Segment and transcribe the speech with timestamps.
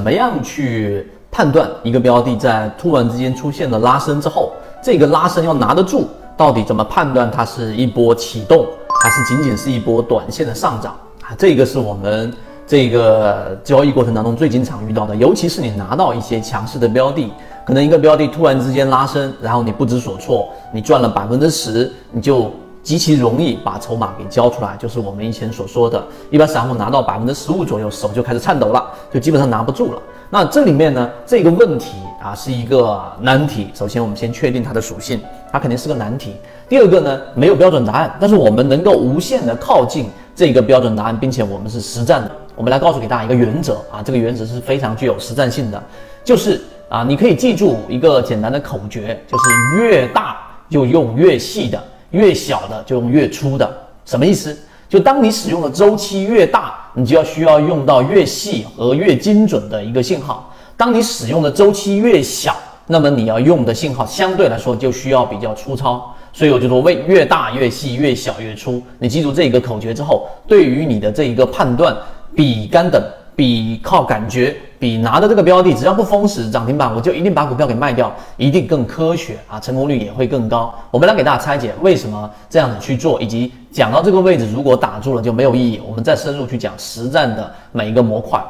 [0.00, 4.50] 怎么样去判断一个标的在突然之间出现了拉升之后，
[4.82, 8.66] 这个拉升要拿得住，到底怎么判断它是一波启动，
[9.02, 11.36] 还是仅仅是一波短线的上涨啊？
[11.36, 12.32] 这个是我们
[12.66, 17.30] 这个交易过程当中最经常遇到的，尤其是你拿到一些强势的标的，
[17.66, 22.50] 可能一个标的突然之间拉升，然后你不知所措，你赚了百分之十，你就。
[22.90, 30.02] 极其容易把筹码给交出来，就是我们以前所说的，一般散户拿到百分之十五左右，手就开始颤抖了，就基本上拿不住了。
[30.28, 33.70] 那这里面呢，这个问题啊是一个难题。
[33.74, 35.20] 首先，我们先确定它的属性，
[35.52, 36.34] 它肯定是个难题。
[36.68, 42.32] 第二个呢，没有标准答案，但是我们能够无限的靠近这个标准答案，并且我们是实战的。
[42.56, 45.80] 我们来告诉给大家一个原则啊，这个原则是非常具有实战性的，
[46.24, 51.80] 就是啊，你可以记住一个简单的口诀，就是越大就用越细的。
[52.10, 53.70] 越小的就用越粗的，
[54.04, 54.56] 什么意思？
[54.88, 62.56] 就当你使用的周期越大，你就要需要用到越细和越精准的一个信号；当你使用的周期越小，
[62.86, 66.12] 那么你要用的信号相对来说就需要比较粗糙。
[66.32, 68.82] 所以我就说，为越大越细，越小越粗。
[68.98, 71.96] 你记住这个口诀之后，对于你的这一个判断，
[72.34, 73.02] 比干等。
[73.36, 80.74] 比靠感觉，比拿的这个标的，只要不封死涨停板，我就一定把股票给卖掉，一定更科学啊，成功率也会更高。
[80.90, 85.80] 我们来给大家拆解为什么这样子去做，以及讲到这个位置，如果打住了就没有意义。
[85.88, 88.42] 我们再深入去讲实战的每一个模块。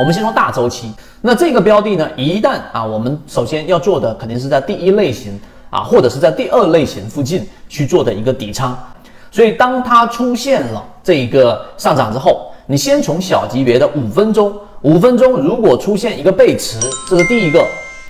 [0.00, 5.38] 我们先说大周期，那这个标的呢，一旦啊，我们首先要做的肯定是在第一类型
[5.70, 8.76] 啊，或者是在第二类型附近去做的一个底仓。
[9.30, 17.62] 所以当它出现了这一个上涨之后，你先从小级别的五分钟，五分钟如果出现一个背驰，这是第一个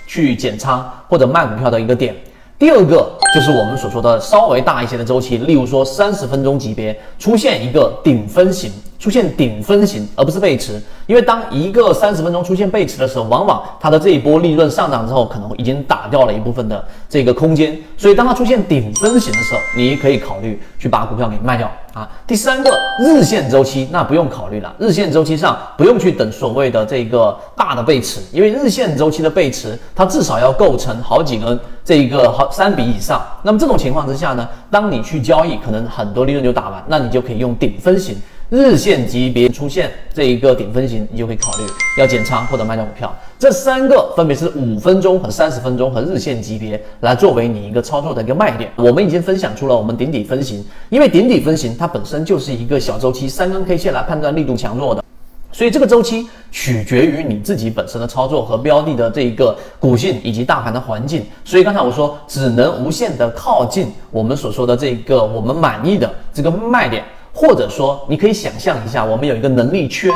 [0.07, 2.15] 去减仓或者卖股票的一个点。
[2.57, 8.71] 第二个就是我们所说的稍微大一些的周期，例如说三十分钟级别出现一个顶分型。
[9.03, 17.77] 出现顶分型，而不是背驰，因为当一个三十分钟出现背驰的时候，往往它的这一波利润上涨之后，可能已经打掉了一部分的这个空间。
[17.97, 22.09] 所以当它出现顶分型的时候，你可以考虑去把股票给卖掉啊。
[22.25, 33.21] 第三个日线周期，那不用考虑了，日线周期上不用去等所谓的这个大的背驰，因为日线周期的背驰，它至少要构成好几个这一个好三笔以上。
[33.41, 38.15] 那么这种情况之下呢，当你去交易，可能很多利润就打完，那你就可以用顶分型。
[38.53, 41.63] 日线级别出现这一个顶分型，你就可以考虑
[41.97, 43.11] 要减仓或者卖掉股票。
[43.39, 48.69] 这三个分别是五分钟和三十分钟和日线级别来作为你一个操作的一个卖点。
[48.75, 55.03] 我们已经分享出了我们顶底分型，因为顶底分型它本身就是一个小周期三根 K 线来判断力度强弱的，
[55.51, 61.25] 所以这个周期取决于你自己本身的操作和标的的这一个股性以及大盘的环境。
[61.43, 67.03] 所以刚才我说只能无限的靠近我们所说的这个我们满意的这个卖点。
[67.33, 70.09] 或者说，你可以想象一下，我们有一个能力圈，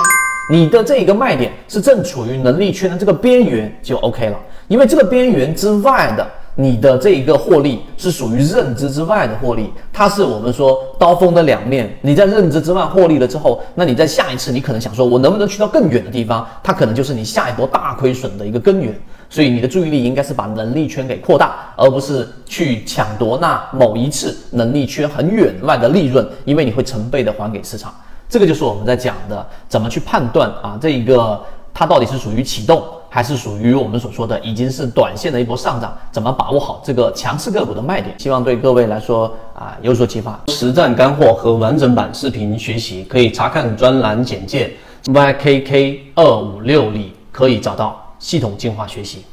[0.51, 6.25] 你的这一个卖点是正处于能力圈的这个边缘就 OK 了，因为这个边缘之外的。
[6.59, 11.95] 你的这一个获利是属于认知之外的获利，它是我们说刀锋的两面。
[12.01, 16.47] 你在认知之外获利了之后，那你在下一次你可能想说，我能不能去到更远的地方？
[16.63, 18.99] 它可能就是你下一波大亏损的一个根源。
[19.29, 27.93] 所以你的注意力应该是把能力圈给扩大，而不是去抢夺那某一次能力圈很远外的利润，因为你会成倍的还给市场。
[28.29, 31.41] 这个就是我们在讲的怎么去判断啊，这一个
[31.73, 32.83] 它到底是属于启动。
[33.09, 38.13] 还是属于我们所说的已经是短线的一波上涨，怎么把握好这个强势个股的卖点？
[38.19, 40.37] 希望对各位来说啊有所启发。
[40.49, 44.71] 实战干货和完整版视频学习可以查看专栏简介
[45.05, 49.23] ，YKK 二五六里可以找到系统进化学习。